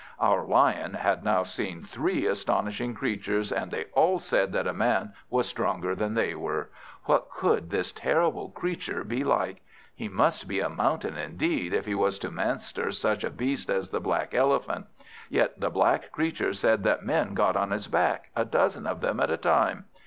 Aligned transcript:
Our 0.19 0.43
Lion 0.43 0.95
had 0.95 1.23
now 1.23 1.43
seen 1.43 1.83
three 1.83 2.25
astonishing 2.25 2.95
creatures, 2.95 3.51
and 3.51 3.69
they 3.69 3.85
all 3.93 4.17
said 4.17 4.51
that 4.51 4.65
a 4.65 4.73
Man 4.73 5.13
was 5.29 5.47
stronger 5.47 5.93
than 5.93 6.15
they 6.15 6.33
were. 6.33 6.71
What 7.03 7.29
could 7.29 7.69
this 7.69 7.91
terrible 7.91 8.49
creature 8.49 9.03
be 9.03 9.23
like? 9.23 9.61
He 9.93 10.09
must 10.09 10.47
be 10.47 10.59
a 10.59 10.69
mountain 10.71 11.17
indeed, 11.19 11.71
if 11.71 11.85
he 11.85 11.93
was 11.93 12.17
to 12.17 12.31
master 12.31 12.91
such 12.91 13.23
a 13.23 13.29
beast 13.29 13.69
as 13.69 13.89
the 13.89 13.99
black 14.01 14.33
Elephant. 14.33 14.87
Yet 15.29 15.59
the 15.59 15.69
black 15.69 16.11
creature 16.11 16.53
said 16.53 16.83
that 16.83 17.05
Men 17.05 17.35
got 17.35 17.55
on 17.55 17.69
his 17.69 17.85
back, 17.87 18.31
a 18.35 18.43
dozen 18.43 18.87
of 18.87 19.01
them 19.01 19.19
at 19.19 19.29
a 19.29 19.37
time. 19.37 19.85